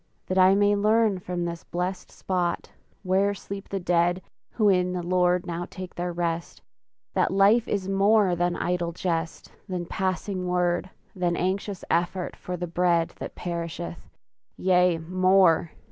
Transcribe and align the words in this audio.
That 0.25 0.39
I 0.39 0.55
may 0.55 0.75
learn 0.75 1.19
from 1.19 1.45
this 1.45 1.63
blest 1.63 2.11
spot 2.11 2.71
Where 3.03 3.35
sleep 3.35 3.69
the 3.69 3.79
dead 3.79 4.23
who 4.53 4.67
in 4.67 4.93
the 4.93 5.03
Lord 5.03 5.45
Now 5.45 5.67
take 5.69 5.93
their 5.93 6.11
rest 6.11 6.63
that 7.13 7.29
life 7.29 7.67
is 7.67 7.87
more 7.87 8.35
Than 8.35 8.55
idle 8.55 8.93
jest, 8.93 9.51
than 9.69 9.85
passing 9.85 10.47
word, 10.47 10.89
Than 11.15 11.35
anxious 11.35 11.85
effort 11.91 12.35
for 12.35 12.57
the 12.57 12.65
bread 12.65 13.09
That 13.19 13.35
perisheth! 13.35 14.09
Yea, 14.57 14.97
more! 14.97 15.69